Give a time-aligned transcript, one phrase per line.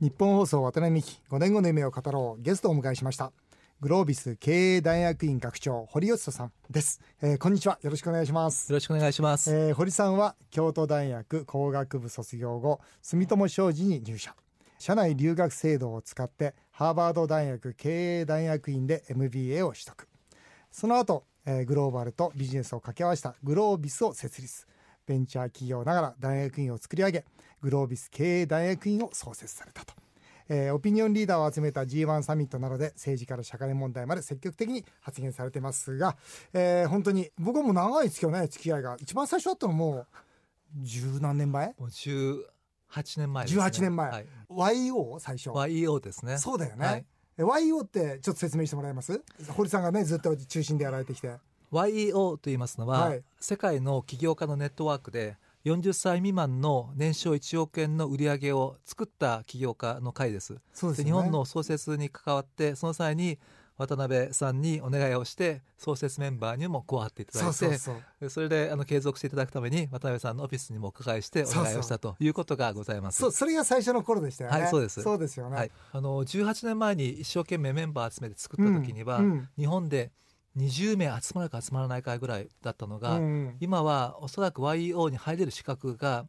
[0.00, 3.32] 日本放送渡辺美希5年後の夢を語ろうゲストをお迎えしました。
[3.82, 7.78] グロービス経営大学院学長堀義人さんです、えー、こんにちは。
[7.82, 8.72] よろしくお願いします。
[8.72, 14.34] よろしくお願いします、えー、堀さんは京都大学工学部卒業後住友商事に入社。
[14.78, 20.08] 社内留学制度を使ってハーバード大学経営大学院で MBA を取得。
[20.70, 24.66] その後、えー、グローバルとビジネスを掛け合わせたグロービスを設立。
[25.10, 27.24] ベンチャー企業ながら大学院を作り上げ
[27.60, 29.94] グロービス経営大学院を創設されたと、
[30.48, 36.16] えー、オピニオンリーダーを集めた G1 サミットなどで政治から社会問題まで積極的に発言されてますが、
[36.52, 38.96] えー、本当に僕はもう長いですけどね付き合いが。
[38.98, 40.06] 一番最初だったのもう
[40.82, 41.74] 十何年前？
[41.78, 42.40] もう18
[43.18, 45.50] 年前です、ね、18年前、はい、YO 最初。
[45.50, 46.38] YO ですね。
[46.38, 47.06] そうだよね、はい。
[47.38, 49.22] YO ってちょっと説明してもらえます？
[49.50, 51.36] 堀さんがねずっと中心でやられてきて。
[51.72, 60.56] YEO と言いますのは、はい、世界の起業家のネットワークで40歳未満の年商1億円の売り上げを作った起業家の会です。
[60.72, 63.38] そうです、ね、日本の創設に関わってその際に
[63.76, 73.20] 渡辺さんにお願いをして創設メンバーにも加わっていただいてそれであの継続していただくために渡辺さんのオフィスにもお伺いしてお願いをしたということがございます。
[73.20, 74.60] そうそれが最初の頃でしたよね。
[74.60, 75.02] はいそうです。
[75.02, 80.12] そうですよね、はい、あの18年前に一生懸命メンバー集めて作った時には、うんうん、日本で
[80.56, 86.26] 20名集まるか集まらないかぐらいだったのが、うん、今はおそらく YEO に入れる資格が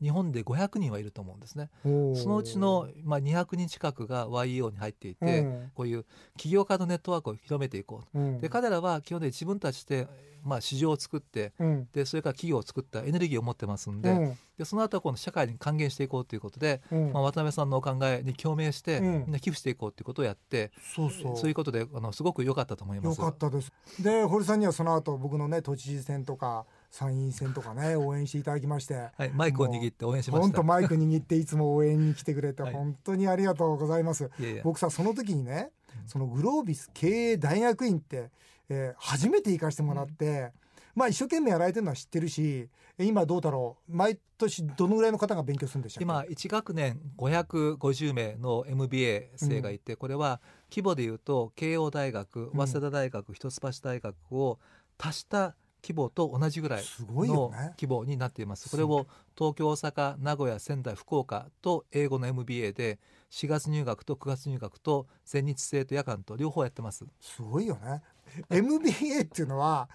[0.00, 1.70] 日本で500人はいると思うんですね。
[1.82, 6.04] そのうちの、まあ、200人近くが YEO に入っていて、こういう
[6.36, 10.08] 起業家のネットワークを広めていこう、で彼らは基本的に自分たちで
[10.44, 21.36] まあ、市場を作って、うん、でそれから企業を作ったエネルギーを持ってますんでうん、でその後はこの社会に還元していこうということで、うん、まあ、渡辺さんのお考えに共鳴して、みんな寄付していこうということをやってそうそう。
[21.36, 23.20] そういうことであのすごく良かったと思います。
[23.20, 23.72] 良かったです。
[24.00, 30.42] で堀さんにはその後僕のね都知事選とか参院選とかね応援していただきまして、はい、マイクを握って応援しました。
[30.42, 34.30] 本当マイク握っていつも応援に来てくれて、本当にありがとうございます、
[34.64, 35.70] 僕さその時にね
[36.06, 38.30] そのグロービス経営大学院って、
[38.68, 40.52] えー、初めて行かせてもらって、
[40.94, 43.94] まあ一生懸命やられてるのは知ってるし今どうだろう？
[43.94, 50.40] 毎年どのぐらいの方が勉強するんでしょう今1学年550名の MBA 生がいて、うん、これは
[50.70, 54.58] 規模でいうと慶応大学早稲田大学、一橋大学を
[54.98, 58.68] 足した規模と同じぐらいの規模になっています。
[58.68, 59.06] すね、これを
[59.36, 62.98] 東京、大阪、名古屋、仙台、福岡と英語の MBA で
[63.30, 67.04] 4月入学と9月入学と全日制と夜間と両方やってます。
[67.20, 68.02] すごいよね。
[68.50, 69.88] MBA っていうのは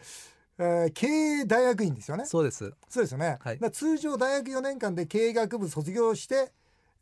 [0.57, 2.25] えー、経営大学院ですよね。
[2.25, 2.71] そうです。
[2.87, 3.37] そうですよね。
[3.41, 6.51] はい、通常大学4年間で経営学部卒業して、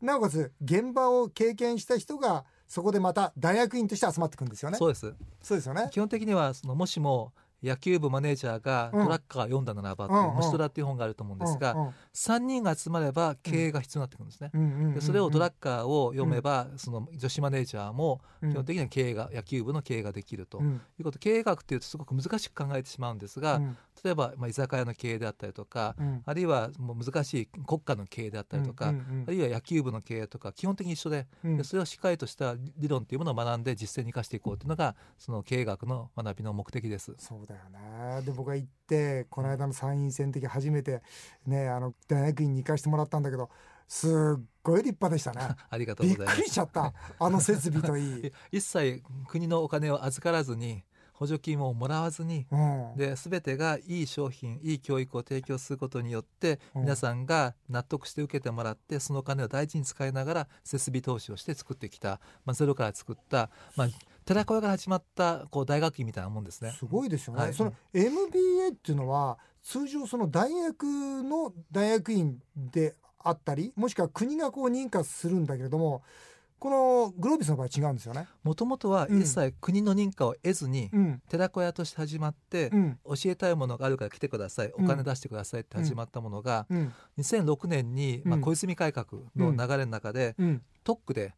[0.00, 4.78] なおかつ現場を経験した人がそこでまた大学院として集まってくるんですよね。
[4.78, 5.14] そうです。
[5.42, 5.88] そうですよね。
[5.92, 11.72] 基本的にはそのもしも野球部マネージャーがトラッカー読んだならばっていう「虫トラ」っていう本があると思うんですが
[12.14, 14.50] 3人が集まれば経営が必要になってくるんですね。
[14.94, 20.64] でそれをドラッカーを読めばその女子マネージャーも基本的には経営が野球部の経営ができるとい
[21.00, 23.60] うこと経営学っていうとすごく難しく考えてしまうんですが
[24.04, 25.96] 例えばまあ居酒屋の経営であったりとか
[26.26, 37.14] あるいはもう難しい国家の経営であったりとかあるいは野球部の経営とか基本的に一緒ででそれをしっかりとした理論っていうものを学んで実践に生かしていこうというのがその経営学の学びの目的です。
[37.18, 41.02] そうだよねで僕が行ってこの間の参院選の時初めて
[41.46, 43.50] ねあの大学院に行かしてもらったんだけど
[43.88, 44.08] す
[44.38, 45.56] っごい立派でしたね。
[45.68, 46.36] ありがとうございます。
[46.36, 46.94] びっくりしちゃった。
[47.18, 48.32] あの設備といい。
[48.50, 50.82] 一切国のお金を預からずに
[51.22, 63.88] 補助金をもらわずに、うん、で全てがいい商品いい教育を提供することによって皆さんが納得して受けてもらってそのお金を大事に使いながら設備投資をして作ってきた、まあ、ゼロから作った、まあ、
[64.24, 66.72] 寺子屋から始まったこう大学院みたいなもんですね。
[66.72, 67.42] すごいですよね。
[67.42, 70.84] はい、その MBA っていうのは通常その大学
[71.22, 76.02] の大学院であったりもしくは国がこう認可するんだけれども
[76.62, 78.28] このグロービスの場合違うんですよね。
[78.44, 90.36] もともとは一切国の認可を得ずに、うん、寺子屋として始まって、うん、教えたいものがあるから来てください、お金出してくださいって始まったものが、うん、2006年に、まあ、小泉改革の流れの中で、
[90.84, 91.34] 特区で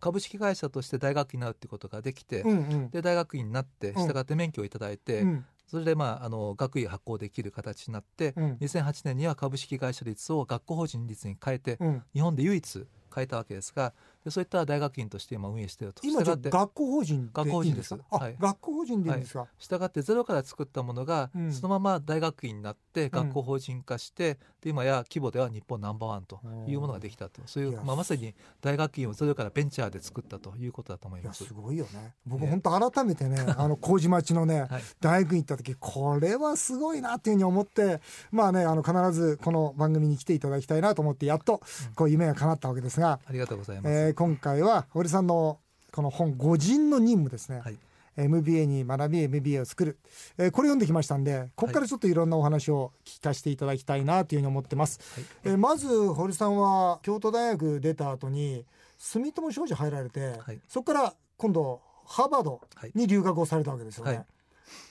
[0.00, 13.92] 株式会社として大学院になるってことができて、うんうん、で大学院になって従って免許をいただいて、うん、それで、まあ、あの学位発行できる形になって、うん、2008年には株式会社率を学校法人率に変えて、うん、日本で唯一変えたわけですが
[14.28, 16.02] でそういった大学院として今運営していると。
[16.04, 17.94] 今じゃ学校法人学校法人です。
[18.10, 27.40] はい、学校法人でいいんですか、はい、従ってゼロから作ったものが、うん、そのまま大学院になって学校法人化して、うん、で今や規模では日本ナンバーワンというものができたと。
[27.46, 31.44] そういう、まあ、まさに大学院をゼロからベンチャーで作ったということだと思います。
[31.44, 32.14] すごいよね。
[32.26, 41.62] 僕本当改めてね あの麹町のね、はい、大学院行った時これはすごいなっていうふうに思ってまあねあの必ずこの番組に来ていただきたいなと思ってやっと
[41.94, 43.20] こう夢が叶ったわけですがが。
[43.26, 45.60] ありがとうございます、えー、今回は堀さんの
[45.92, 47.78] この本「五人の任務」ですね、はい、
[48.16, 49.96] MBA に学び MBA を作る、
[50.38, 58.66] えー、これ読んできましたんでここからちょっといろんなお話を聞かせていただきたいなというふうに思ってます、はい、えー、まず堀さんは京都大学出た後に
[58.98, 62.60] 住友商事入られて、はい、そこから今度ハーバード
[62.96, 64.26] に留学をされたわけですよね、はい、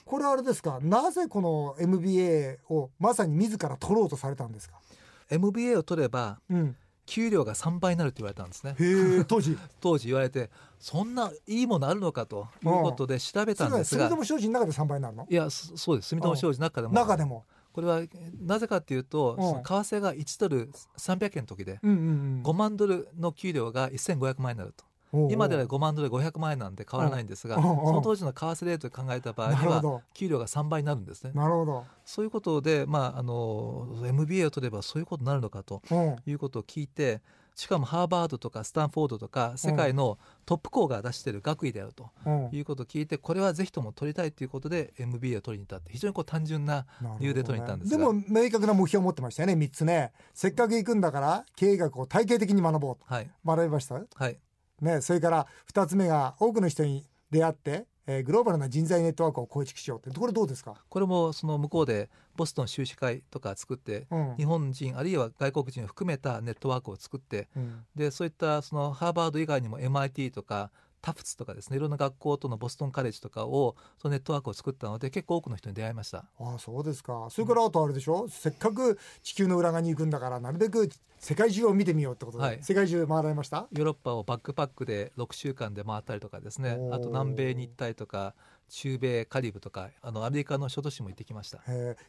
[0.06, 4.80] これはあれですかなぜこの MBA をまさに自ら取ろうとされたんですか
[5.28, 6.76] ？MBA を取れば、うん
[7.08, 8.76] 給料が3倍になるって言われたんですね。
[9.26, 9.56] 当時。
[9.80, 14.08] 当時言われてそんないいものあるのかということで調べたんですが。
[14.08, 15.26] 住友商事の中で3倍になるの？
[15.28, 16.08] いやそうです。
[16.08, 16.94] 住友商事の中でも。
[16.94, 17.46] 中でも。
[17.72, 18.02] これは
[18.40, 24.84] なぜかというと、為替が1ドル300円の時で、5万ドルの給料が1500万円になると。
[25.30, 31.32] 今では5万ドル500万円なんで変わらないんですが、その当時の為替レートで考えた場合には給料が3倍になるんですね。
[31.34, 31.84] なるほど。
[32.04, 35.82] そういうことで、まあ、あの MBA を取ればそういうことになるのかと
[36.26, 37.20] いうことを聞いて、
[37.58, 40.16] しかもハーバードとかスタンフォードとか世界の
[40.46, 42.08] トップ校が出している学位であると
[42.52, 46.86] いうことを聞いてこれはぜひとも取りたいということで MBA を取りに行ったって非常にこう単純な
[47.18, 50.12] 理由で取りに行ったんですが、ね、でも明確な目標を持ってましたよね3つね。
[50.34, 53.94] せっかく行くんだから経営学を体系的に学ぼうと、はい、学びました？
[53.94, 54.38] はい
[54.80, 60.82] ね、それから2つ目が多くの人に出会ってえー、グローバルな人材ネットワークを構築しようってこれどうですか？
[60.88, 76.24] これもその向こうでボストン修士会とか作って、うん、日本人あるいは外国人を含めたネットワークを作って、うん、でそういったそのハーバード以外にも MIT とかタフツとかですねいろんな学校とのボストンカレッジとかをそのネットワークを作ったので結構多くの人に出会いました。
[76.40, 77.28] ああそうですか。
[77.30, 83.66] それからあとあれでしょ、うん、せっかく地球の裏側に行くんだからなるべく世界中を見てみようってことで、はい、世界中回られました？
[83.72, 86.78] ヨーロッパをバックパックで6週間で回ったりとかですね。
[86.92, 88.34] あと南米に行ったりとか
[88.68, 91.60] 中米カリブとかあのアメリカの諸都市も行ってきました。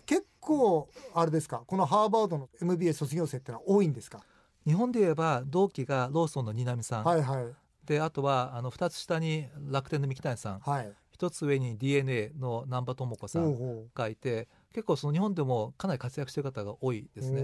[0.06, 1.64] 結構あれですか？
[1.66, 4.22] このハーバードの MBA 卒業生ってのは多いんですか？
[4.66, 7.46] 日本で言えば同期がローソンの新浪さん、はいはい、
[7.90, 17.42] であとはあの2つ下に楽天の三木谷さん、はい、1つ上に DNA の難波智子さんがいて結構その日本でもかなり活躍している方が多いですね。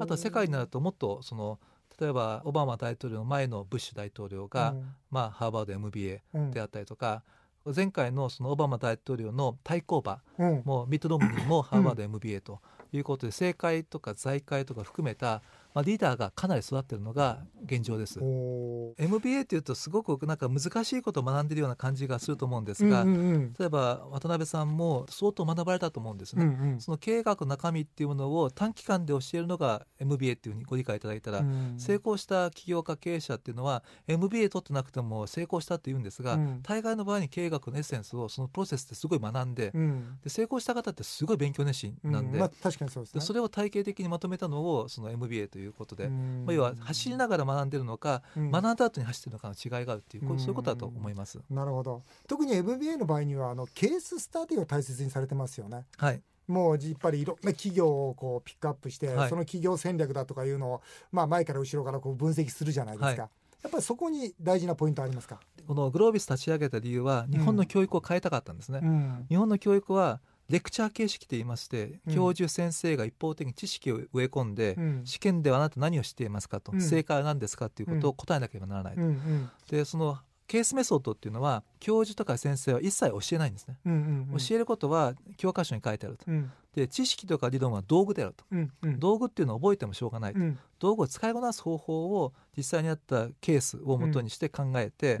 [0.00, 1.60] あとは世界になるともっとその
[2.00, 7.22] 例えばオバマ大統領の前のブッシュ大統領が、うん、まあ、ハーバード MBA であったりとか、
[7.66, 10.22] うん、前回のそのオバマ大統領の対抗馬
[10.64, 12.60] も、ミッドロムニーもハーバード MBA と
[12.94, 15.42] いうことで政界とか財界とか含めた
[15.74, 18.18] まあ、リーダーがかなり育っているのが現状です。
[18.20, 26.44] MBA っていうとすごくなんか難しいことを学んでいるような感じがすると思うんですが、うんうんうん、例えば渡辺さんも相当学ばれたと思うんですね。
[26.44, 51.38] うんうん、その経営学の中身っていうものを短期間で教えるのが MBA っていうふうにご理解いただいたら、うん、成功した起業家経営者っていうのは MBA 取ってなくても成功したって言うんですが、うん、大概の場合に経営学のエッセンスをそのプロセスですごい学んでうん、で成功した方ってすごい勉強熱心なんで,、まあ、確かにそうです、ね、それを体系的にまとめたのをその MBA ということで、まあ、要は走りながら学んでるのか、学んだ後に走ってるのかの違いがあるっていうそういうことだと思います。
[51.50, 52.02] なるほど。
[52.26, 55.86] 特に MBA の場合にはあのケーススタディを大切にされてますよね。
[55.98, 56.22] はい。
[56.48, 60.82] もうやっぱりいろんな企業をこうピックアップして、はい、その企業戦略だとかいうのを、
[61.12, 63.06] まあ、前から後ろからこう分析するじゃないですか。
[63.06, 63.28] はい、や
[63.68, 65.40] っぱりそこに大事なポイントありますか？
[65.66, 68.80] このグロービス立ち上げた理由は日本の教育を変えたかったんですね。
[68.82, 83.98] うん、日本の教育はレクチャー形式といいまして、教授先生が一方的に知識を植え込んで、うん、試験ではあなた何を知っていますかと、うん、正解は何ですかということを答えなければならない、うんうん、でそのケースメソッドっていうのは教授とか先生は一切教えないんですね、うんうん
[84.32, 95.18] うん、教えることは教科書に書いてあると、うん、で知識とか理論は道具であると、うんうん、道具っていうのを覚えてもしょうがないと、うん、道具を使いこなす方法を実際にあったケースをもとにして考えて、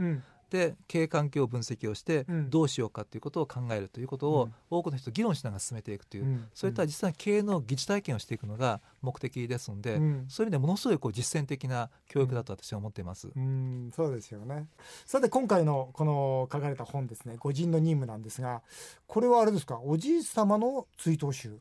[0.52, 13.28] って経営環境分析をしてどうしようかということを考えるということを多くの人と議論しながら進めていくという、そういった実際に経営の疑似体験をしていくのが目的ですので、そういう意味でものすごいこう実践的な教育だと私は思っています。
[13.34, 14.66] うん、そうですよね。
[15.06, 18.62] さて今回のこの書かれた本ですね「御人の任務」なんですが
[19.06, 19.80] これはあれですか？
[19.82, 21.58] おじい様の追悼集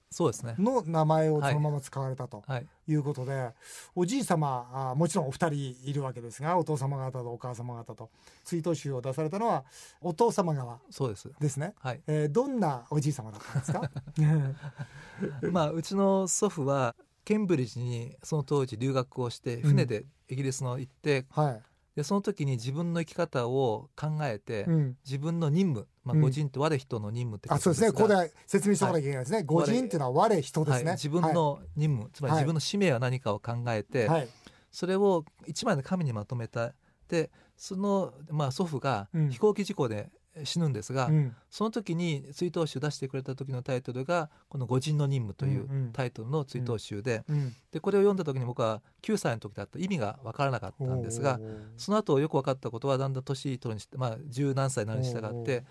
[0.57, 2.43] の名前をそのまま使われたと。
[2.47, 2.67] はい、はい。
[2.87, 3.51] いうことで
[3.95, 8.09] おじい様あもちろんお二人いるわけですがお父様方とお母様方と
[8.43, 9.65] 追悼集を出されたのは
[10.01, 13.91] お父様側そうですですね、はいえー、どんなおじい様だったんですか
[15.51, 21.61] まあうちの祖父はケンブリッジにその当時留学をして船でイギリスの行って、うん、はい
[21.95, 34.27] でその時に自分の生き方を考えて、うん、自分の任務、まあ、御人って我人の任務ってあそうですねここで説明しておかなきゃいけないですね、はい、御人っていうのは我人ですね、はい、自分の任務、はい、つまり自分の使命は何かを考えて、はい、
[34.71, 36.73] それを一枚の紙にまとめた
[37.11, 40.09] でその、まあ、祖父が飛行機事故で
[40.45, 47.35] 死ぬんですが、うん、その時に追悼集出してくれた時のタイトルがこの「御人の任務」というタイトルの追悼集でうん。
[47.35, 49.77] うん、でこれを読んだ時に僕は9歳の時だった。
[49.77, 51.39] 意味が分からなかったんですが
[51.75, 55.65] その後よく分かったことはだんだん年取るにしてまあ十何歳になるに従って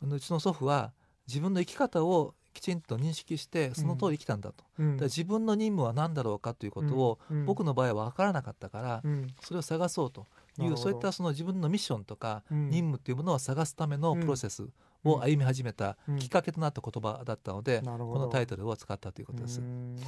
[0.00, 0.92] うちの祖父は
[1.26, 9.02] 自分の生き方をきちんと認識してその通り生きたんだと、うん、だ自分の任務は何だろうかということを、僕の場合は分からなかったから、
[9.42, 10.26] それを探そうと
[10.62, 14.68] いうそういったその自分のミッションとか任務というものを探すためのプロセス
[15.04, 19.62] を歩み始めたきっかけとなった言葉だったので、このタイトルを使ったということです。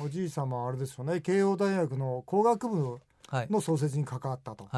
[0.04, 1.20] おじい様あれですよね。
[1.20, 3.00] 慶応大学の工学部
[3.32, 4.68] の創設に関わったと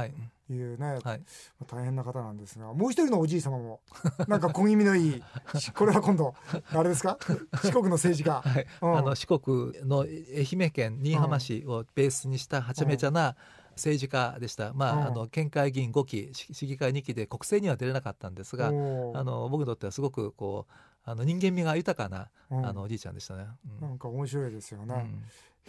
[0.50, 0.52] い。
[0.52, 1.22] うね、はい、
[1.66, 3.80] 大変な方なんですがもう一人のおじい様も
[4.28, 5.22] なんか小気味のいい
[5.74, 6.34] これは今度
[6.74, 7.18] あれですか？
[7.64, 8.66] 四国の政治家、はい。
[8.82, 13.34] うん、あの四国の愛媛県新居浜市をベースにしたはちゃめちゃな、
[13.76, 20.72] 政治家でした、まあ、うん、あの県会議員5期市議会2期で国政には出れなかったんですがあの僕にとってはすごくこう
[21.04, 23.46] あの人間味が豊かな、うん、あのおじいちゃんでしたね、
[23.80, 25.06] うん、なんか面白いですよね、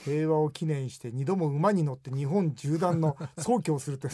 [0.05, 4.07] 平和を記念して二度も馬に乗って日本縦断の 走挙をするって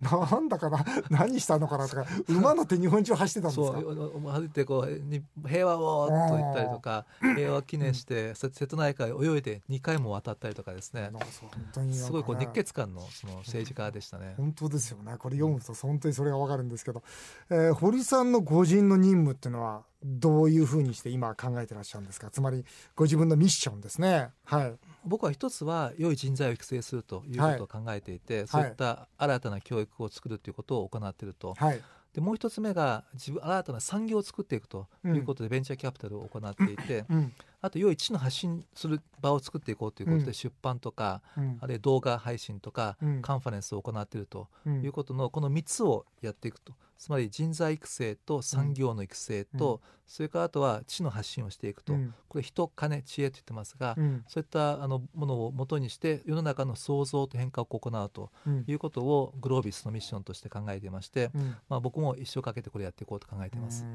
[0.00, 3.80] なんだかな何したのかなとか馬乗って日本中走ってたんですか？
[3.80, 3.86] そ
[4.16, 4.86] う走ってこ
[5.44, 7.04] う平和をと言ったりとか
[7.36, 11.10] 平和を記念して瀬戸内海を泳いで2回も渡ったりとかですね。
[11.92, 14.34] すごいこう熱血感のその政治家でしたね。
[14.36, 15.16] 本当ですよね。
[15.18, 17.02] これ読むと本当にそれがわかるんですけど、
[17.50, 22.30] えー、堀さんの個人の任務っていうのはどういうふうにして今考えてらっしゃるんですか？
[22.30, 22.64] つまり
[22.96, 24.30] ご自分のミッションですね。
[24.44, 24.72] はい
[25.04, 31.80] 僕は一つは良い人材を育成するということを考えていて、はい、そういった新たな教育を作るということを行っていると、はい、
[32.14, 58.30] でもう一つ目が自分新たな産業を作っていくということでベンチャーキャピタルを行っていて、うん、あと良い知の発信する場を作っていこうということで出版とか、うん、あるいは動画配信とか、カンファレンスを行っているということのこの3つをやっていくとつまり人材育成と産業の育成と、それからあとは知の発信をしていくと、うん、これ人金知恵と言ってますが、うん、そういったあのものをもとにして世の中の創造と変革を行うと
[58.66, 63.86] いうことをグロービスのミッションとして考えていまして、うん、まあ、僕も一生かけてこれやっていこうと考えています。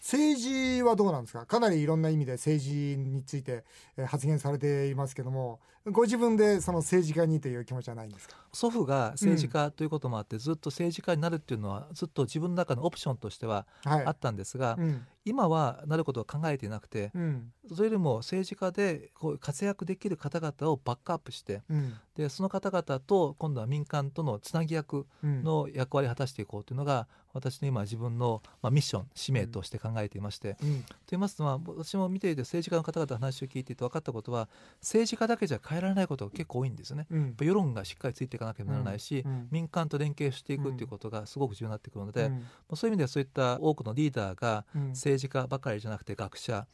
[0.00, 1.46] 政治はどうなんですか？
[1.46, 3.64] かなりいろんな意味で政治について
[4.06, 5.60] 発言されていますけども
[5.90, 8.36] ご自分でその政治家にという気持ちはないんですか？
[8.52, 34.48] 祖父が政治家ということもあって、ずっと政治家になるっていうのはずっと自分の中のオプションとしてはあったんですが、はいうん、今はなることは考えていなくて、うん、それよりも政治家でこう活躍できる方々をバックアップして、うん、でその方々と今度は民間とのつなぎ役の役割を果たしていこうというのが私の今自分の、まあ、ミッション使命として考えていまして、うん、と言いますのは私も見ていて政治家の方々の話を聞いていて分かったことは
[34.80, 37.06] 政治家だけじゃ変えられないことが結構多いんですよね。
[37.10, 46.66] うん、世論がしっかりついていかなければならないし、うん、民間と連携していくということがすごく重要になってくるので、うん、そういう意味ではそういった多くのリーダーが政治家ばかりじゃなくて学者、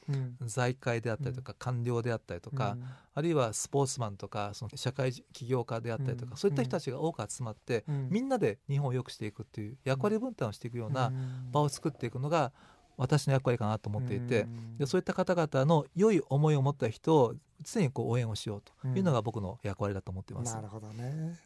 [0.42, 2.76] 財界であったりとか官僚であったりとか、
[3.14, 11.10] あるいはスポーツマンとかその社会起業家であったりとか、そういった人たちが多く集まって、みんなで日本を良くしていくっていう役割分担をしていくような
[11.50, 12.52] 場を作っていくのが
[12.96, 14.46] 私の役割かなと思っていて
[14.78, 20.54] でそういった方々の良い思いを持った人を常にこう応援をしようというのが僕の役割だと思っています。
[20.54, 21.38] なるほどね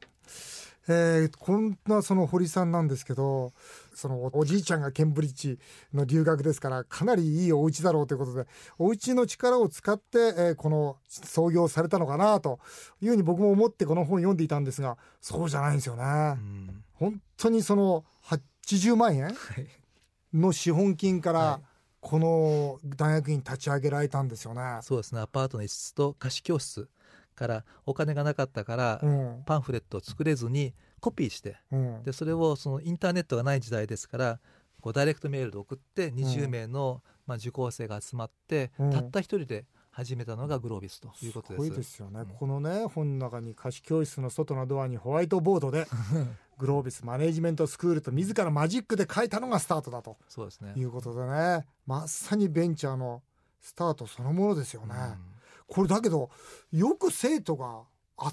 [0.89, 3.53] えー、こんなその堀さんなんですけど
[3.95, 5.59] そのおじいちゃんがケンブリッジ
[5.93, 8.47] の留学ですからかなりいいお家だろうということで
[8.79, 12.59] お家の力を使って、えー、この創業されたのかなと
[13.03, 16.03] いうふうに僕も思ってこの本読んでいたんですがそうじゃないんですよね。
[16.95, 18.05] 本当にその
[18.63, 19.35] 80万円
[20.33, 21.61] の資本金から
[22.01, 24.79] この大学院立ち上げられたんですよね。
[24.83, 25.21] そうですね。
[25.21, 26.89] アパートの一室と貸し教室
[27.39, 29.01] からお金がなかったから、
[29.47, 34.41] パンフレットを作れずにコピーして、うん、でそれをそのインターネットがない時代ですから
[34.81, 41.65] こうダイレクトメールで送って20名の、まあ、受講生が集まって、たった一人で始めたのがグロービスということです。
[41.65, 45.89] すごいですよね、うん、このね本の中に貸し教室の外のドアにホワイトボードで
[46.59, 50.17] グロービスマネジメントスクールと自らマジックで書いたのがスタートだと。
[50.29, 53.23] そうです、ね、いうことでねまさにベンチャーの
[53.61, 54.95] スタートそのものですよね。
[54.95, 55.28] うん、
[55.69, 56.31] これだけど
[56.73, 57.85] よく生徒が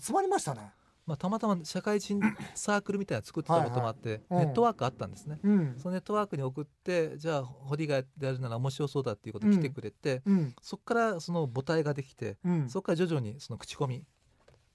[0.02, 0.72] 集まりましたね。
[1.06, 2.20] まあ、たまたま社会人
[2.56, 14.04] サークルみたいなの作ってたこともあって、ネットワークあったんですね、うん、そのネットワークに送ってじゃあ堀がやるなら面白そうだっていうこと来てくれて、うん、そこからその母体ができて、うん、そこから徐々にその口コミ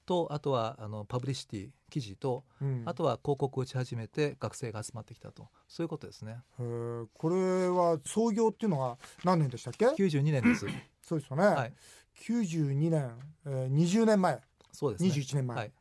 [0.07, 2.45] とあとはあのパブリシティ記事と、
[2.85, 5.49] あとは広告を打ち始めて学生が集まってきたと。
[5.69, 6.39] そういうことですね。
[6.57, 10.67] これは創業っていうのは何年でしたっけ？92年です。
[11.03, 11.75] そうですよね、はい、
[12.21, 13.11] 92年、
[13.47, 14.41] えー、20年前。
[14.73, 15.11] そうですね。
[15.11, 15.73] 21年前、はい。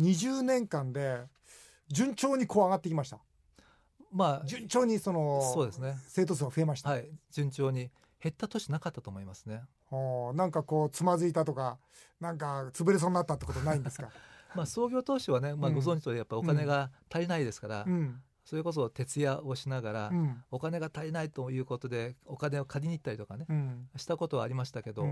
[0.00, 1.22] 20年間で
[1.88, 3.18] 順調にこう上がってきました。
[4.12, 5.96] まあ順調にそのそうですね。
[6.06, 6.90] 生徒数は増えました。
[6.90, 7.08] はい。
[7.32, 7.90] 順調に
[8.22, 9.62] 減った年なかったと思いますね。
[10.34, 11.78] なんかこうつまずいたとか
[12.20, 14.10] なんか潰れそうになったってことないんですか？
[14.54, 25.06] まあ創業当初はね、まあ、ご存知とやっぱお金が足りないですから、うん、それこそ徹夜をしながら、うん、お金が足りないということでお金を借りに行ったりとかね、うん、したことはありましたけど、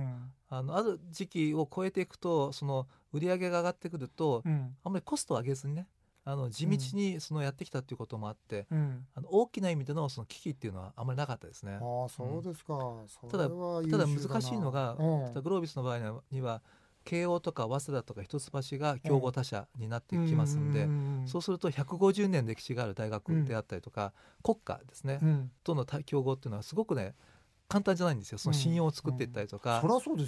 [0.48, 5.86] あのある時期を超えていくとその売り上げが上がってくると、あんまりコストを上げずにね
[6.24, 11.74] あの地道にそのやってきたっていうこともあって、うん、あの大きな意味でのその危機っていうのはあまりなかったですね。
[11.74, 16.62] あそうですか、うん、ただただ難しいのが、うん、グロービスの場合には
[17.04, 20.88] 慶応とか早稲田とか一橋が競合他社になってきますんで、
[21.26, 25.20] そうすると150年歴史がある大学であったりとか、国家ですね、
[25.64, 27.14] との競合っていうのはすごくね
[27.68, 28.38] 簡単じゃないんですよ。
[28.38, 29.82] その信用を作っていったりとか、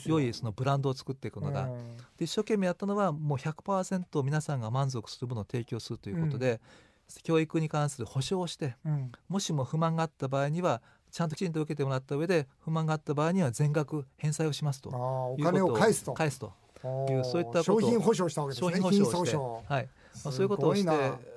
[0.06, 1.68] 良いそのブランドを作っていくのが、
[2.16, 6.60] で一生懸命やったのはもう100%皆さんが満足するものを提供するということで、
[7.22, 8.76] 教育に関する保証をして、
[9.28, 14.88] もしも不満があった場合にはちゃんときちんと受けてもらった上で不満があった場合には全額返済をしますと。
[14.88, 16.14] お金を返すと。
[16.14, 16.50] 返すと
[17.10, 18.80] いうそういった商品保証したわけですね。
[18.80, 19.88] 商品保証はい、
[20.24, 21.34] まあ、そういうことをして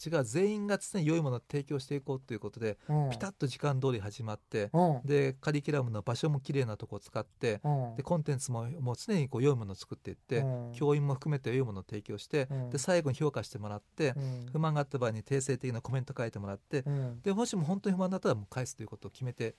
[0.00, 10.42] ちが全員が常に良いものを提供していこうということで、うん、ピタッと時間通り始まって、うん、でカリキュラムの場所もきれいなとこを使って、うん、でコンテンツももう常にこう良いものを作っていって、
[10.72, 14.14] 教員も含めて良いものを提供して、で最後に評価してもらって、
[14.52, 16.82] 不満があった場合に訂正的なコメント書いてもらって、
[17.22, 19.54] でもしも本当に不満だったらもう返すということを決めて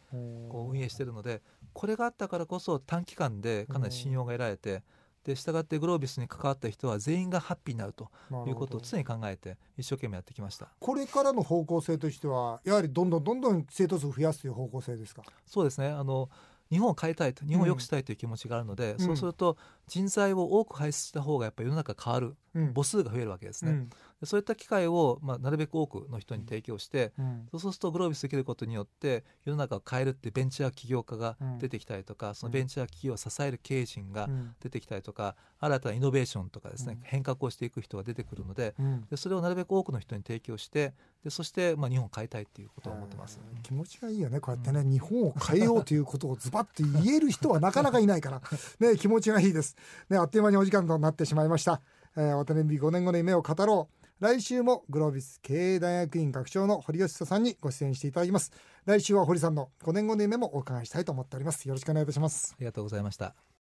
[0.49, 1.41] こう運営しているので
[1.73, 4.83] これがあったからこそ短期間でかなり信用が得られて。
[5.23, 8.09] で従ってグロービスに関わった人は全員がハッピーになると
[8.47, 10.69] いうことを常に考えて一生懸命やってきました。
[10.79, 15.21] これからの方向性としてはやはりどんどんどんどん生徒数を増やすという方向性ですか？
[15.45, 15.87] そうですね。
[15.87, 16.29] あの
[16.71, 19.57] 日本を変えたいと日本を良くしたいという気持ちがあるので、うん、そうすると
[19.91, 23.89] 人材を多く輩出した方がやっぱり世の中変わる、うん、母数が増えるわけですね、うん、
[24.23, 34.29] そういった機会を、まあ、なるべく多くの人に提供して、うん、そうするとグロービスできることによって世の中を変えるってベンチャー起業家が出てきたりとか、うん、そのベンチャー企業を支える経営陣が
[34.61, 38.73] 出てきたりとか、新たなイノベーションとかですね、変革をしていく人が出てくるので,、
[39.09, 40.93] でそれをなるべく多くの人に提供して
[41.23, 48.41] でそして、まあ、日本を変えたいっていうことを思ってます、気持ちがいいよねこうやってね、日本を変えようということをズバッと言える人はなかなかいないから、
[48.79, 49.75] ね、気持ちがいいです、
[50.09, 51.81] ね、あっという間にお時間となってしまいました。
[52.17, 54.01] えー、渡辺5年後の夢を語ろう。
[54.21, 58.51] 来週もグロービス経営大学院学長の堀吉さんにご出演していただきます。
[58.85, 61.67] 来週は堀さんの5年後の夢もお伺いしたいと思っております。
[61.67, 62.53] よろしくお願いいたします。
[62.55, 63.50] ありがとうございました。